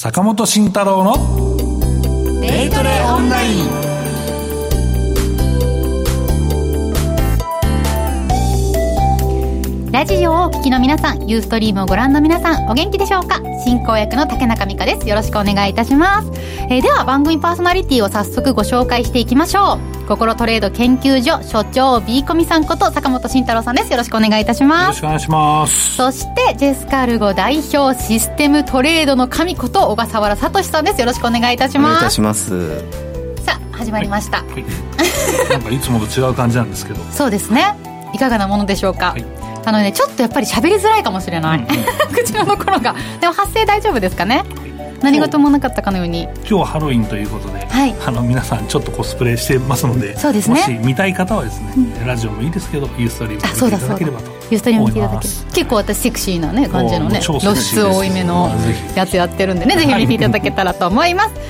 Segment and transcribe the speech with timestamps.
[0.00, 1.14] 坂本慎太郎の
[2.40, 3.87] デイトレオンライン。
[9.98, 13.40] ラジオをお聞きの皆さん、ユーストリームをご覧の皆さん、お元気でしょうか？
[13.64, 15.08] 進行役の竹中美香です。
[15.08, 16.30] よろしくお願いいたします。
[16.70, 20.06] えー、では番組パーソナリティを早速ご紹介していきましょう。
[20.06, 23.90] 心トレード研究所所長 B コミさんこと坂本慎太郎さんです。
[23.90, 24.82] よろしくお願いいたします。
[24.82, 25.96] よろしくお願いします。
[25.96, 31.00] そしてジェスカルゴ代表システムトレードの神こと小笠原聡さんです。
[31.00, 31.90] よろしくお願いいたします。
[31.90, 32.78] お願いいたします。
[33.44, 34.44] さあ始まりました。
[34.44, 34.64] はい、はい、
[35.50, 37.00] なんかいつもと違う感じなんですけど。
[37.10, 37.76] そうですね。
[38.14, 39.10] いかがなものでしょうか？
[39.10, 39.24] はい
[39.68, 41.68] あのねちょっとやっぱり喋りづらいかもしれない、うんうん、
[42.14, 42.94] 口のところが。
[43.20, 44.44] でも発声大丈夫ですかね？
[45.02, 46.22] 何事もなかったかのように。
[46.22, 50.60] 今日はハロウィンということで、はい、あの皆さんちょっとコスプレしてますのでそうですね。
[50.60, 55.34] もし見たい方はですね、うん、ラジオもいいですけどユーストリーム見ていただければとユーストリーム見ていただける。
[55.52, 58.50] 結構私セクシーなね感じのね露出多いめの
[58.94, 61.34] やつやってるんでねぜひ見ていただけたらと思います。
[61.34, 61.40] さ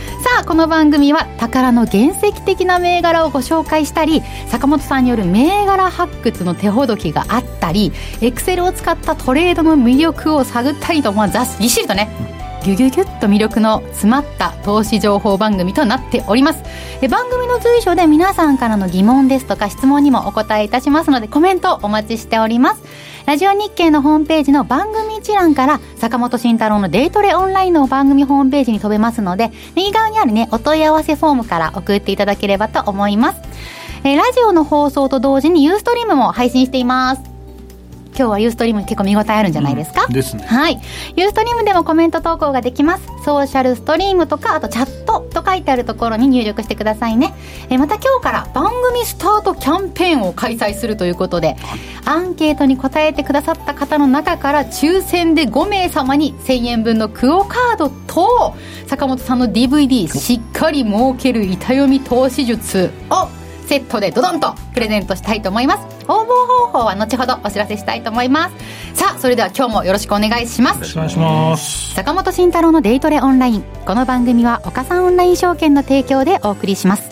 [0.40, 12.37] あこの番組は宝の原石的な銘柄をご紹介したり坂本さんによる銘柄発掘の手ほどきがあったりエクセルを使ったトレードの魅力を探ったりと、まあ、ぎっしりとね、うん
[12.68, 16.62] ギュギュギュッと魅力の詰まった投資情報番組となっております。
[17.00, 22.82] え番組の随所で皆さんからの疑問ですとか質問にもお答えいたしますのでコメントお待ちしております。
[23.24, 33.40] ラジオ日経のホームページの番組一覧から坂本慎太郎のデイトレオンラインの番組ホームページに飛べますので右側にあるねお問い合わせフォームから送っていただければと思います。
[34.04, 37.37] えラジオの放送と同時にユーストリームも配信しています。
[38.18, 40.42] 今日はユーストリーム結構見応えあるんじゃないですか、うん、ですね。
[40.42, 40.80] はい。
[41.14, 43.06] ユーストリームでもコメント投稿ができます。
[43.24, 47.32] ソーシャルストリームとかあとチャットと書いてあるところに入力してくださいね。
[47.70, 51.56] えまた今日から番組スタートキャンペーンを開催するということで、
[52.06, 58.56] アンケートに答えてくださった方の中から抽選で5名様に1000円分のクオカードと
[58.88, 63.28] 坂本さんの DVD しっかり儲ける板読み投資術を
[63.68, 65.86] セットでドドンとプレゼントしたいと思います。
[66.08, 66.26] 応募
[66.70, 68.54] 方法は後ほどお知らせしたいと思います。
[68.94, 70.76] さあそれでは今日もよろしくお願いします。
[70.76, 71.94] よろしくお願いします。
[71.94, 73.64] 坂本慎太郎のデイトレオンライン。
[73.88, 77.10] この番組は岡三オンライン証券の提供でお送りします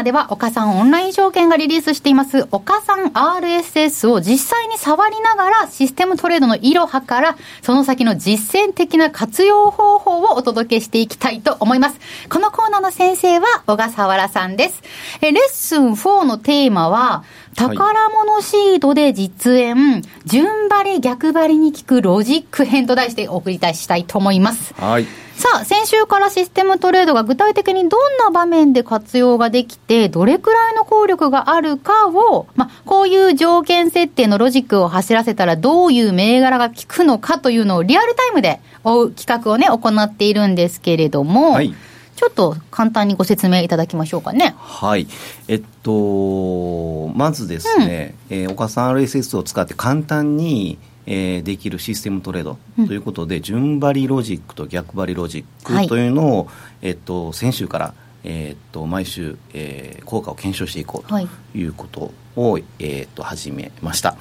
[0.00, 12.00] ナーでは、岡さんオンライン証券がリリースしています、岡さん RSS を実際に触りながら、システムトレードのいろはから、その先の実践的な活用方法をお届けしていきたいと思います。
[12.28, 14.82] このコーナーの先生は、小笠原さんです。
[15.20, 17.24] え、レッスン4のテーマは、
[17.68, 24.72] 宝物シートで実演、順張り逆張りに効くロジック編と題してお送りしたいと思います。
[24.74, 25.06] はい。
[25.36, 41.74] さあ、先週からシステムトレードが具体的にどんな場面で活用ができて、どれくらいの効力があるかを、まあ、こういう条件設定のロジックを走らせたらどういう銘柄が効くのかというのをリアルタイムで追う企画をね、行っているんですけれども、はい、
[42.20, 44.54] ちょっと簡単にご説明いただきましょうかね。
[44.58, 45.06] はい。
[45.48, 61.18] えっと、まずですね、うん、えー、岡さん RSS を使って簡単にえー、できるシステムトレードということで、うん、順張りロジックと逆張りロジックというのを、はい、えっと、先週から、えー、っと毎週、えー、効果を検証していこうと
[61.58, 61.64] い。
[61.64, 64.16] うことを、はい、えー、っと始めました。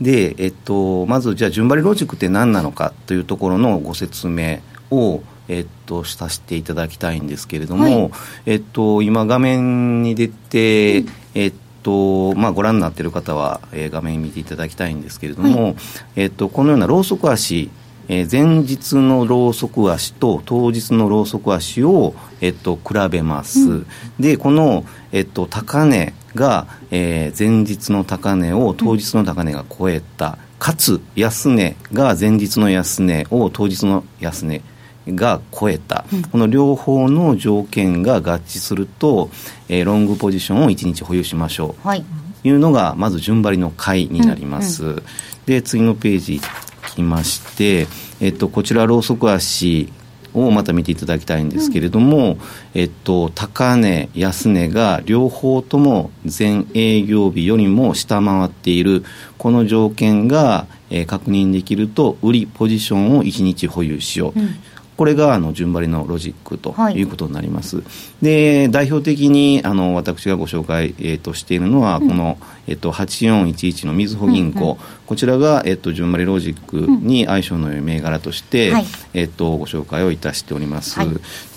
[0.00, 4.60] で、えっと、まずじゃあ順張りロジックって何なのかというところのご説明
[4.92, 8.10] をえっと、させていただきたいんですけれども、はい、
[8.46, 11.52] えっと、今画面に出て、うん、えっ
[11.82, 15.76] とまあ、ご覧になっている方は、えー、画面見ていただきたいんですけれども、はい、
[16.14, 17.68] えっと、このようなローソク足、
[18.08, 23.86] えー、前日のローソク足と当日のローソク足を、えっと、比べます、うん、
[24.20, 34.62] でこの、えっと、高値が、えー、前日の高値を当日の高値が超えた、うん、かつ安値が前日の安値を当日の安値
[35.12, 39.30] が超えた、うん、この両方の条件が合致すると、
[39.68, 42.04] えー、ロングポジションを1日保有しましょう、はい、
[42.44, 45.02] いうのがまず順張りの買いになります、うんうん、
[45.46, 46.40] で次のページ
[46.90, 47.86] きまして、
[48.20, 49.92] えっと、こちらローソク足
[50.32, 52.38] をまた見ていただきたいんですけれども、うん、
[52.74, 59.04] えっと、高値、安値が両方とも前営業日よりも下回っている
[59.38, 64.56] この条件が、えー、確認できると売りポジションを1日保有しよう、うん
[65.00, 67.04] これがあの順張りのロジックとい。
[67.04, 72.36] うことになります、はい、で代表的にあの私がご紹介、えー、としているのは、この、
[72.66, 74.76] えー、と8411のみずほ銀行、うんうん、
[75.06, 78.74] こちらが、えー、と順張りロジックに相性の良い銘柄として、
[79.14, 81.08] えー、とご紹介をいたしております、はい、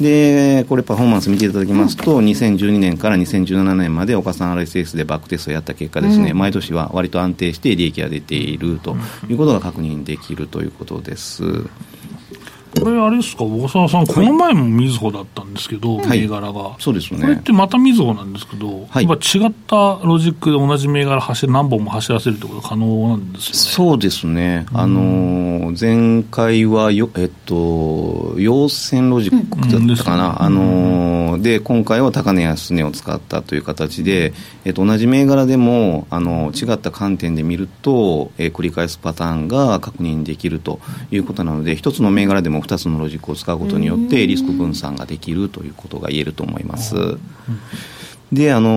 [0.01, 8.95] でこれパフォーマンス見ていただきますと、うん、2012年から2017年まで岡さん RSS でバックテストをやった結果ですね、うん、毎年は割と安定して利益が出ていると
[9.29, 11.43] いうことが確認できるということです。
[12.81, 13.43] これあれですか？
[13.43, 17.21] 小沢さん、この前もみずほだったんですけど、銘柄が、そうですね。
[17.21, 23.59] これってまたみずほなんですけど、はい、やっぱ違ったロジックで同じ銘柄走何本も走らせるってこと可能なんですよね。
[23.59, 34.33] そうですね、あの前回はよ、えっと、陽線ロジックだったかな、うん、あので今回は高値安値を使ったという形で、
[34.65, 40.79] えっと、同じ銘柄でもあの違った観点で見ると、えー、繰り返すパターンが確認できると
[41.11, 46.95] いうことなので、一つの銘柄でも2つのロジックを使うことによってリスク分散ができるということが言えると思います。
[48.33, 48.69] で、あの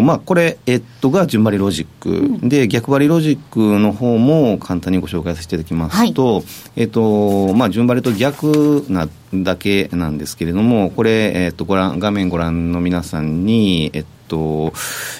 [0.00, 6.44] ー、まあ、これ、えっと、が順張りロジック、うん、で、逆張りロジックの方も簡単にご紹介させていただきますと、はい、
[6.74, 14.72] えっと、まあ、順張りと逆なだけなんですけれども、これ、えっと、ご覧、画面ご覧の皆さんに、えっと、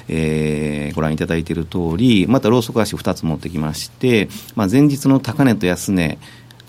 [0.09, 6.19] えー、ご覧いただいている通り、またローソク足2つ持ってきまして、まあ、前日の高値と安値、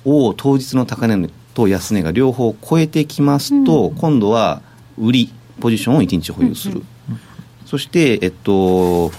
[0.07, 4.61] を当日の高値と安値が両方超えてきますと、うん、今度は
[4.97, 7.19] 売りポジションを1日保有する、うんうん、
[7.65, 9.11] そして、えっと、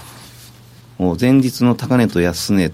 [1.19, 2.71] 前日の高値と安値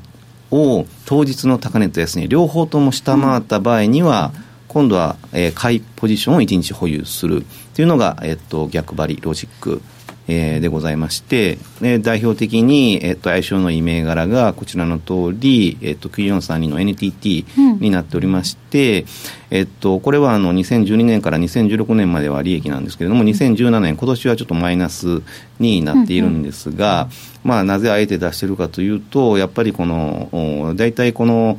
[0.52, 4.32] を当日の高値と安値両方とも下回った場合には、
[4.68, 7.46] 今度は、えー、買いポジションを1日保有する。
[7.74, 9.82] というのが、えっと、逆張りロジック
[10.27, 17.45] えー、でございまして、え代表的に、えっと、相性のいい銘柄がこちらの通り、えっと、9432の NTT
[17.80, 19.07] になっておりまして、うん、
[19.51, 25.21] えっと、これはあの2012年から2016年までは利益なんですけれども、2017年、今年はちょっとマイナス
[25.59, 27.12] になっているんですが、うんうん、
[27.44, 31.57] まあ、なぜあえて出しているかというと、やっぱりこの、大体この、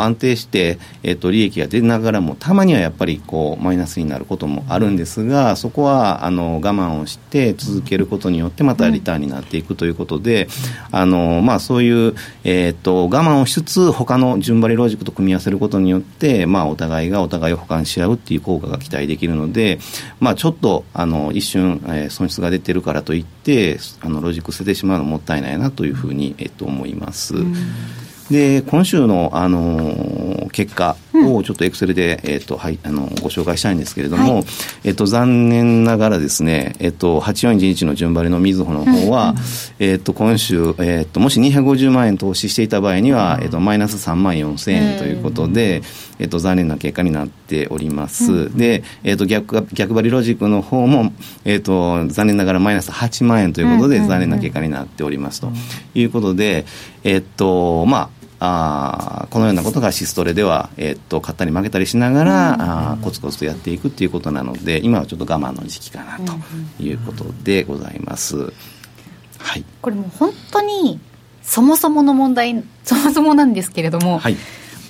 [0.00, 10.48] 安定して、えっと、利益が出ながらも、たまにはやっぱりこうマイナスになることもあるんですが、そこはあの我慢をして、続けることによってまたリターンになっていくということで、
[10.90, 12.14] あのまあ、そういう、
[12.44, 19.78] えーと、我慢をしつつ他の順張りロジックと組み合わせることによって、まあ、お互いがお互いを補完し合うっていう効果が期待できるので、
[20.18, 27.34] まあ、ちょっとあの一瞬、えー、損失が出てるからといってあのロジック捨ててしまうのもったいないなというふうに、えー、と思います。
[28.30, 34.44] で今週の、あのー、結果をちょっとエクセルで、えーとはい、あのご紹介したいんですけれども、はい、
[34.84, 39.34] えーと、残念ながらですね、えーと、8411の順張りのみずほの方は、
[39.78, 45.82] えーと、今週、えーと、もし250万円投資していた場合には、えー、とマイナス3万4000円ということで、
[46.18, 51.12] えー、と残念な結果になっております、で、えー、と逆逆張りロジックの方も、
[51.44, 55.50] えー、と残念ながらマイナス8万円ということで、残念な結果になっておりますと
[55.94, 56.64] いうことで、
[57.04, 66.32] えっ、とまああこのようなことがシストレでは、えー、っと買ったり負けたりしながら、うん、あコツコツとやっていくっていうことなので今はちょっと我慢の時期かなと
[66.82, 68.52] いうことでございます。
[69.38, 71.00] はい、これもう本当に
[71.42, 74.36] そもそもの問題そもそもなんですけれども、はい、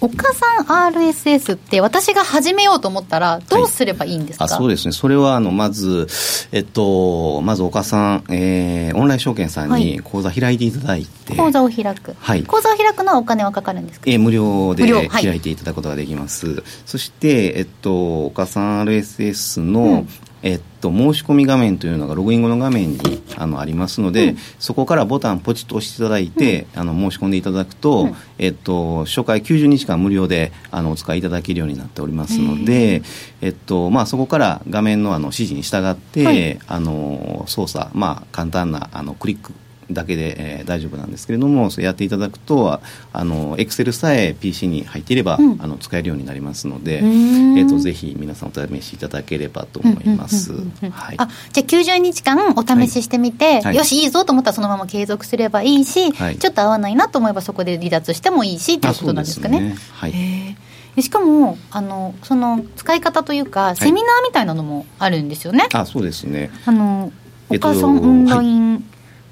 [0.01, 4.93] 岡さん RSS って私が始めようと思ったらどうすればいいんですか、はい、あそうですね。
[4.93, 6.07] それはあのまず
[6.53, 20.09] えっとまず岡さん、えー、オンライン証券さんに口座開いていただいて、はい、口座を開く、はい、口座を開くのはお金はかかるんですか、えー、無料で開いていただくことができます、はい、そしてえっと岡さん RSS の、うん
[20.43, 33.03] えっと、申し込み画面というのがログイン後の画面にあのありますので、うん、そこからボタンポチッと押していただいて、うん、あの申し込んでいただくと、うん、えっと、初回90日間無料であのお使いいただけるようになっておりますので、
[33.43, 39.53] えっとまあ、そこから画面のあの指示に従って、はい、あの操作、まあ、簡単なあのクリック
[39.93, 42.81] だけで、えー、大丈夫なんですけれどもそれやっていただくと
[43.13, 59.61] あのエクセルさえ PC に入っていれば、うん、あの使えるようになりますので、えーと、ぜひ皆さんお試しいただければと思います、はい、あじゃあ90日間お試ししてみて、はい、よしいいぞと思ったらそのまま継続すればいいし、はい、ちょっと合わないなと思えばそこで離脱してもいいしということなんですかね。
[59.61, 59.77] ね。
[59.93, 61.03] はい。
[61.03, 65.69] しかもあのその使い方というかセミナーみたいなのもあるんですよね。
[65.73, 66.51] あそうですね。
[66.67, 67.13] あの
[67.49, 68.85] お母さんオンライン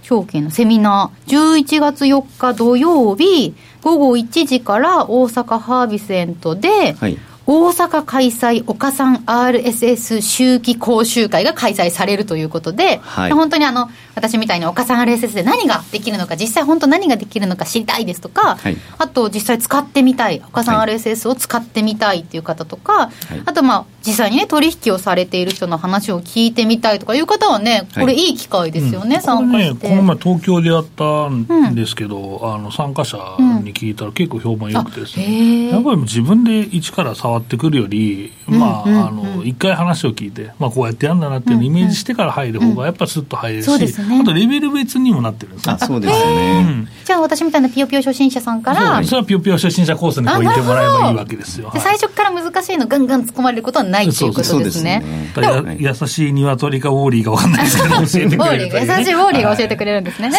[0.08, 6.94] 証券のセミナー、11月4日土曜日、午後1時から大阪ハービスエントで
[7.44, 33.18] 大阪開催岡三 RSS 秋季講習会が開催されるということで、はい、本当にあの私みたいに岡三 RSS で何ができるのか実際本当何ができるのか知りたいですとか、はい、あと実際使ってみたい岡三 RSS を使ってみたいっていう方とか、はい、あとまあ実際にね取引をされている人の話を聞いてみたいとかいう方はねこれいい機会ですよね、うん、参加して、ね、この前東京でやったんですけど、うん、あの参加者
[33.62, 45.76] に聞いたら結構評判良くてですね、うん、やっぱり自分で一から触ってくるよりまあ、あの一回話を聞いて、まあ、こうやってやるんだなっていうのをイメージしてから入る方がやっぱスッと入れるし、あとレベル別にもなってるんですね。
[45.78, 55.02] そうですね、じゃあ私みたいなぴよぴよ初心者さんからそれはぴよぴよ初心者コースにこう行ってもらえばいいわけですよ、最初から難しいのガンガン突っ込まれることはないということですね。
[55.78, 60.30] 優しい鶏かウォーリーか分かんないですけど教えてくれる、優しいウォーリーが教えてくれるんですね、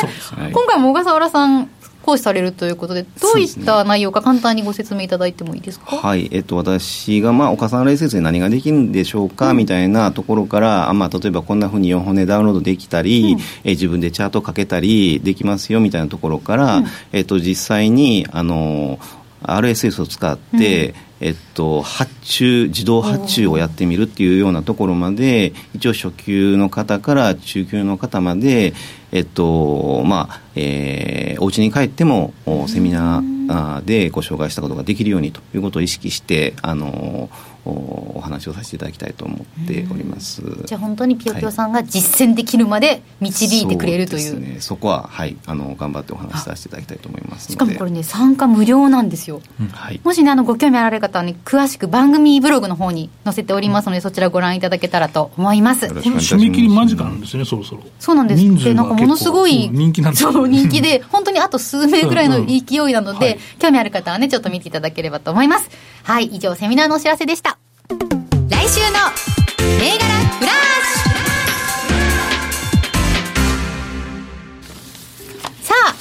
[0.51, 1.70] 今回も小笠原さん
[2.10, 6.30] 行使されるということで、どういった内容か、簡単にご説明いただいてもいいですか、はい。
[6.32, 19.00] えっと、私が、まあ、岡さん冷説で何ができるんでしょうか、うん、みたいなところから、まあ、例えばこんなふうに4本でダウンロードできたり、うん、え自分でチャートかけたりできますよみたいなところから、うん、えっと、実際にあの
[19.44, 28.73] RSS を使って、えっと、発注、自動発注をやってみるっていうようなところまで、一応初級の方から中級の方まで、
[29.11, 32.33] えっと、まあ、えー、お家に帰っても
[32.67, 37.29] セミナーでご紹介したことができるようにということを意識して、あの
[37.66, 55.86] お話をさせていただきたいと思っております、じゃあ本当にぴよぴよさんが実践できるまで導いてくれるという、はい、そね、そこは、はい、あの頑張ってお話しさせていただきたいと思いますしかもこれね参加無料なんですよ、うん、はい、もしねあのご興味あられる方はね詳しく番組ブログの方に載せておりますので、うん、そちらご覧いただけたらと思います。
[55.88, 57.84] 締め切り間近なんですね、そろそろ。
[58.00, 58.63] そうなんです。
[58.63, 65.70] でなんかものすごい人気なんですそう人気で本当にあと数名ぐらいの勢いなので、はい、興味ある方はねちょっと見ていただければと思います
[66.10, 67.60] はい以上セミナーのお知らせでした。
[68.50, 68.98] 来週の
[69.80, 70.06] 銘柄
[70.39, 70.56] フラッ
[70.98, 71.18] シュ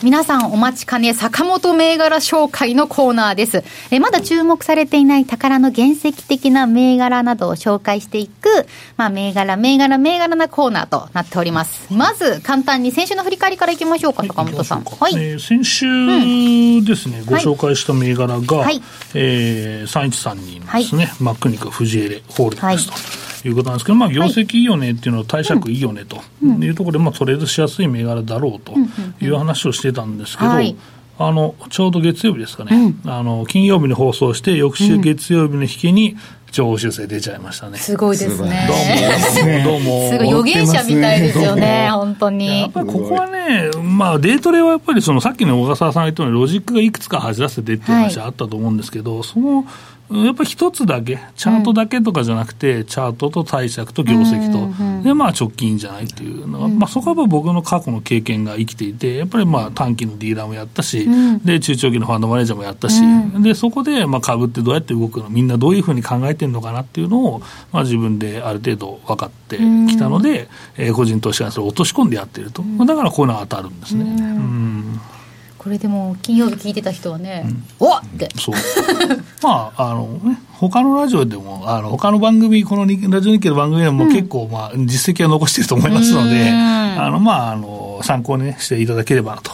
[0.05, 3.65] 皆さんお待ちかね、坂本銘柄紹介のコーナーです。
[3.91, 8.49] えまだ注目されていない宝の原石的な銘柄などを紹介していく、
[8.97, 11.93] まあ、銘柄、銘柄、銘柄なコーナーとなっております。
[11.93, 14.85] まず、簡単に先週の振り返りからいきましょうか、坂本さん。
[14.85, 15.15] はい。
[15.17, 18.81] えー、先週ですね、うん、ご紹介した銘柄が、はい、
[19.15, 22.93] えー、3132のですね、はい、マックニカ、藤エレ、ホールディングスと。
[22.93, 28.75] はいいうことなんですけど、まあ、業績いいよねっていうのは、貸借いいよねというところで、まあ、トレードしやすい銘柄だろうと
[29.25, 30.51] いう話をしてたんですけど、
[31.21, 36.17] あのちょうど月曜日ですかね、うん、あの金曜日に放送して、翌週月曜日の引けに、
[36.51, 37.79] 情報修正出ちゃいましたね。
[37.79, 38.67] すごいですね。
[39.65, 39.83] どうも。
[39.85, 40.11] どうも。
[40.11, 42.63] すごい予言者みたいですよね、本当に。
[42.63, 49.67] やっぱりここはね、まあデートレはやっぱりそのさっきの小笠原さんが言ったようにロジックがいくつか走らせてっていう話あったと思うんですけど、はい、その
[50.11, 63.03] やっぱり一つだけ、チャートだけとかじゃなくて、うん、チャートと貸借と業績と、うんうん、で、まあ直近じゃないっていうのが、うん、まあそこは僕の過去の経験が生きていて、やっぱりまあ短期のディーラーもやったし、うん、で、中長期のファンドマネージャーもやったし、
[63.43, 70.49] で、そこでまあ株ってどうやって動くの、みんなどういうふうに考えてるのかなっていうのを、まあ自分である程度分かってきたので、
[70.79, 72.63] えー、個人投資家がそれを落とし込んでやってると。
[72.87, 74.05] だからこういうのは当たるんですね。
[74.05, 75.01] うん
[75.69, 77.45] これでも金曜日聞いてた人はね、
[77.79, 78.31] うん、おっって。
[78.39, 78.55] そう。
[79.45, 89.53] まああのね他のラジオでもあの他の番組このラジオ日経の番組でも結構、まあ、実績は残していると思いますのであのまああの参考に、ね、していただければなと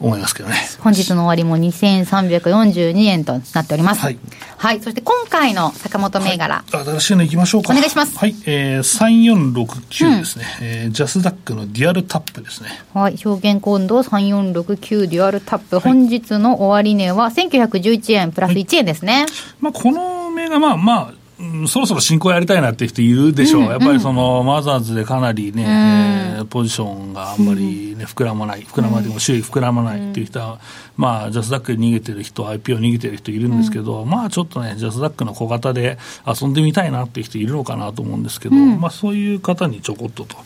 [0.00, 4.00] 思いますけどね、うん、本日の終わりも2342円となっております。
[4.00, 4.18] はい。
[4.56, 4.80] はい。
[4.80, 6.64] そして今回の坂本銘柄。
[6.70, 7.72] はい、新しいのいきましょうか。
[7.72, 8.16] お願いします。
[8.16, 8.34] はい。
[8.46, 10.44] えー、3469ですね。
[10.60, 12.68] うん、えー、ジャスダックのデュアルタップですね。
[12.92, 13.18] はい。
[13.18, 15.76] 証券コード3469デュアルタップ。
[15.76, 19.12] はい、本日の終値は1911円プラス1円ですね。
[19.12, 19.26] はい、
[19.60, 21.23] まあ、この銘柄、まあまあ、
[21.66, 30.60] そろそろ新興やりたいなっていう人いるでしょう、うん、やっぱりその、マザーズでかなりね、うん、えー、ポジションがあんまりね、膨らまない、膨らまないでも周囲膨らまないっていう人は、
[30.96, 40.36] まあ、ジャスダックに逃げてる人、IPO 逃げてる人いるんですけど、うん、まあちょっとね、ジャスダックの小型で遊んでみたいなっていう人いるのかなと思うんですけど、まあそういう方にちょこっとと。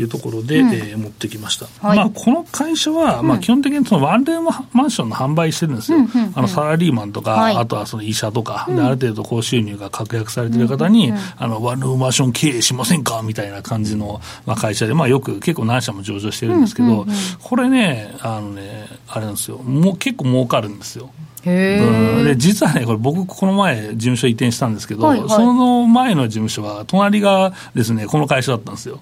[0.00, 13.22] いうところで、うん、えー、持ってきました、はい、まあ、この会社は、まあ、基本的にそのワンルームマンションの販売してるんですよ、うんうんうん、あのサラリーマンとか、はい、あとはその医者とか、である程度高収入が確約されてる方に、あのワンルームマンション経営しませんか？
[13.22, 17.06] みたいな感じの、まあ、会社で、まあ、よく結構何社も上場してるんですけど、
[17.42, 21.10] これね、あのね、あれなんですよ、もう結構儲かるんですよ。
[21.50, 29.00] うん、で実はね、これ、僕、この前、事務所移転したんですけど、はいはい、その前の事務所は、隣がですね、この会社だったんですよ。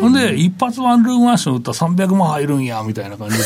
[0.00, 3.42] ほんで、一発ワンルームマンション売ったら300万入るんやみたいな感じで、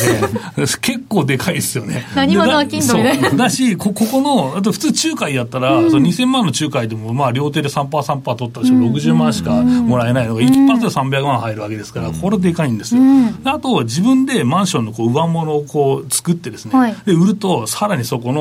[0.80, 2.06] 結構でかいですよね。
[2.14, 13.02] 何話の商人みただしこ、ここの、あと普通、仲介やったら、うん、その2000万の仲介でも、まあ、両手で3%、3%取ったら、60万しかもらえないのが、一発で300万入るわけですから、これでかいんですよ。
[13.44, 18.33] あと、自分でマンションのこう上物をこう作ってですね、はい、で売ると、さらにそこの、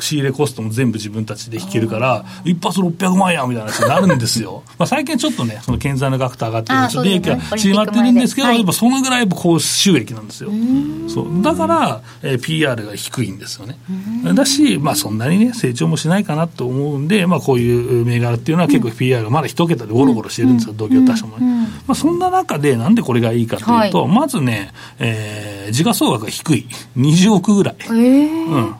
[0.00, 4.62] 仕入れコストも全部自分たちで引けるから、一発600万やみたいな話になるんですよ。
[4.78, 10.50] まあ最近ちょっとね、その建材の額と上がってるちょっと利益が縮まってるんですけど、やっぱそのぐらい高収益なんですよ。
[11.08, 13.78] そうだから、えー、PR が低いんですよね。
[14.34, 21.68] だし、まあそんなにね、成長もしないかなと思うんで、まあこういう銘柄っていうのは結構 PR がまだ一桁でゴロゴロしてるんですよ、同業他社もね。
[21.86, 26.66] まあそんな中で、なんでこれがいいかというと、はい、まずね、えー、時価総額が低い。
[26.96, 27.76] 20億ぐらい。
[27.80, 28.74] えー、うん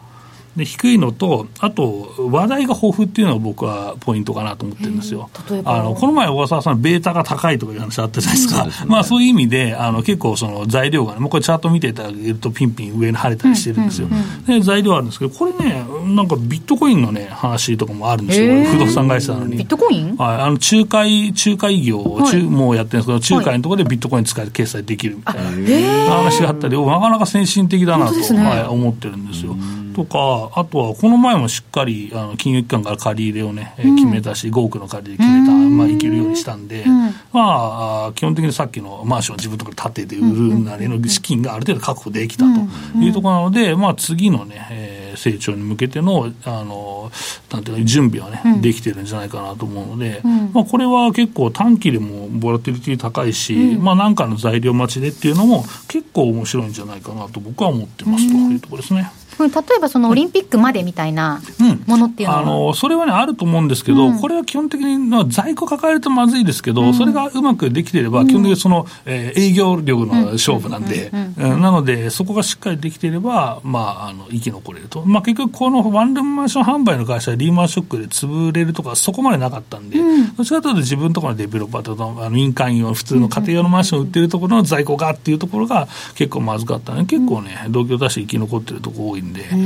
[0.57, 5.29] で低いのと、あと話題が豊富っていうのが僕はポイントかなと思ってるんですよ。
[5.65, 14.09] あのこの前、小笠原さん、ベータが高いとかいう話あったじゃないですか、うん、 まあ、そういう意味で、あの結構その材料がね、もうこれ、チャート見ていただけると、ピンピン上に晴れたりしてるんですよ。
[14.47, 19.57] で材料あるんですけど、これね、なんかビットコインのね、話とかもあるんですよ、不動産会社なのに。
[19.57, 20.17] ビットコイン？
[20.17, 29.57] はい、あの仲介、仲介業を、はい、もうやってるんですけど、仲介のところでビットコイン使えて決済できるみたいな話があったり、なかなか先進的だなと、ね、はい、思ってるんですよ。
[29.95, 47.11] とか、あとはこの前もしっかりあの金融機関から借り入れをね、うん、決めたし、5億の借り入れ決めた、まあ、いけるようにしたんで、うん、まあ、基本的にさっきのマンションを自分のところで建てて売るなりの資金がある程度確保できたというところなので、まあ、次のね、えー、成長に向けての、あの、
[47.53, 50.21] なんていうか、準備はね、うん、できてるんじゃないかなと思うので、
[50.53, 59.11] まあ、これは結構短期でもボラティリティ高いし、まあ、なんかの材料待ちでっていうのも結構面白いんじゃないかなと僕は思ってますというところですね。
[59.39, 61.43] 例えばそのオリンピックまでみたいな
[61.87, 79.99] ものっていうのは、うん、あのそれはね、あると思うんですけど、うん、これは基本的に在庫抱えるとまずいですけど、うん、それがうまくできていれば、基本的にその、えー、営業力の勝負なんで、なので、そこがしっかりできていれば、まあ、あの生き残れると、まあ、結局、このワンルームマンション販売の会社はリーマンショックで潰れるとか、そこまでなかったんで、
[80.37, 89.45] どちらかというと自分のところのデベロッパーとあの民間用、普通の家庭用のマンション売ってるところの在庫がっていうところが結構まずかったね、結構ね、同業他社生き残ってるところ多いんで。
[89.51, 89.57] そ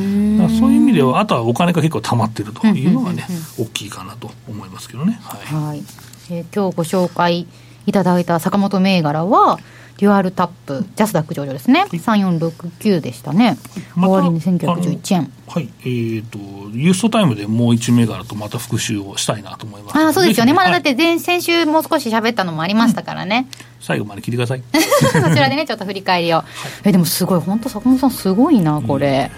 [0.66, 3.26] ういう意味では、あとはお金が結構溜まってるというのがね、
[3.59, 5.21] 大きいかなと思いますけどね。
[5.23, 5.83] はい、はい、
[6.30, 7.47] えー、今日ご紹介
[7.87, 9.59] いただいた坂本銘柄は、
[9.99, 13.59] デュアルタップ、ジャスダック上場ですね、3469でしたね、
[13.97, 15.33] 終わりに1911円。
[15.49, 16.38] はい、えーと、
[16.73, 23.49] ユーストタイムでもう1銘柄とまた復習をしたいなと思いますあそうですよね、まだだって前、先週もう少し喋ったのもありましたからね。
[23.50, 23.67] うん。
[23.81, 24.62] 最後まで聞いてください。
[24.73, 26.47] そちらでねちょっと振り返りを、はい、
[26.85, 27.40] えでもすごい。
[27.40, 29.31] 本当坂本さんすごいなこれ、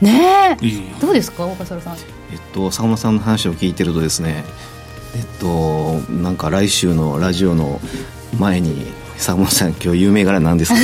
[0.00, 1.00] ねえ。
[1.00, 1.78] どうですか岡さん？
[1.78, 1.82] え
[2.36, 4.44] っと坂本さんの話を聞いてるとですね
[5.14, 7.80] えっとなんか来週のラジオの
[8.38, 8.86] 前に
[9.20, 10.78] 坂本さん今日有名柄なんですか？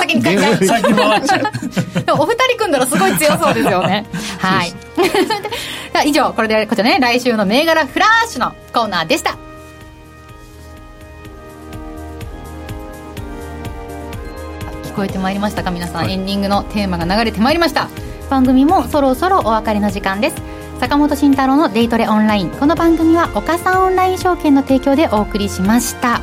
[0.00, 2.04] 先に先に回っちゃう。
[2.04, 4.06] でもお二人組んだらすごい強そうですよね。
[4.38, 4.72] はい。
[6.08, 9.36] 以上これでこちらね来週の銘柄フラッシュのコーナーでした。
[14.84, 17.88] 聞こえてまいりましたか皆さん、はい、エンディングのテーマが流れてまいりました。
[18.30, 20.36] 番組もそろそろお別れの時間です。
[20.80, 22.50] 坂本慎太郎のデイトレオンライン。
[22.50, 26.20] この番組は岡三オンライン証券の提供でお送りしました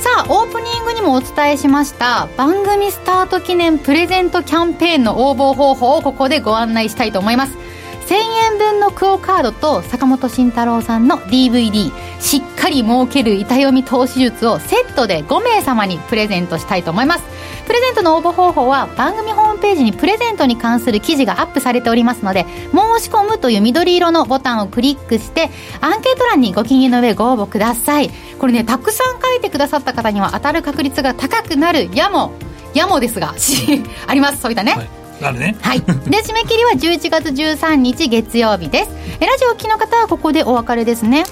[0.00, 7.79] さあオープニングにもお伝えしました番組スタート記念プレゼントキャンペーンの応募方法をここでご案内したいと思います。
[8.10, 8.14] 1000
[8.54, 17.24] 円分のクオカードと坂本慎太郎さんの DVD しっかり儲ける板読み投資術をセットで5名様にプレゼントしたいと思います。
[17.68, 25.48] プレゼントの応募方法は番組ホームページにプレゼントに関する記事がアップされておりますので申し込むという緑色のボタンをクリックして
[25.80, 28.10] アンケート欄にご記入の上ご応募ください。
[28.40, 32.32] これねたくさん書いてくださった方には当たる確率が高くなるやも
[32.74, 33.34] やもですが
[34.08, 34.40] あります。
[34.40, 34.99] そういったね、はい。
[35.20, 35.56] なるね。
[35.60, 35.80] はい。
[35.80, 38.90] で、締め切りは11月13日月曜日です。
[39.20, 41.24] え、ラジオ機の方はここでお別れですね。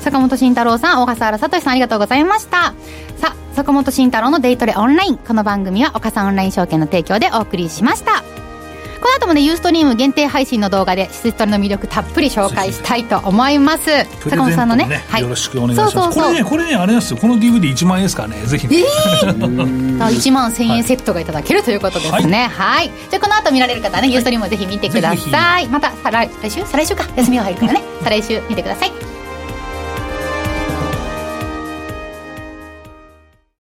[0.00, 2.74] 坂本慎太郎さん、小笠原聡さんありがとうございました。
[3.16, 5.16] さあ、坂本慎太郎のデイトレオンライン。
[5.16, 8.22] この番組は岡さんオンライン証券の提供でお送りしました。
[9.20, 14.04] 後もね、ユーストリーム限定配信の動画で、シストリの魅力たっぷり紹介したいと思います。
[14.24, 15.92] 坂本さんのね、ねはい、よろしくお願いします。
[15.92, 18.78] そうそうそうこれね、これね、あれですよ、この DVD1 万円ですからね、ぜひ、ね。
[18.78, 22.48] えー、 1万1000円セットがいただけるということですね。
[22.52, 22.80] はい。
[22.80, 25.68] はい、じゃあ、この後見られる方はね、ユーストリームぜひ見てください。
[25.68, 29.19] また、再来週再来週か、休みが入るからね、 再来週見てください。